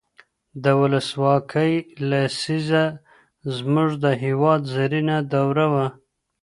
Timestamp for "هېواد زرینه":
4.23-5.15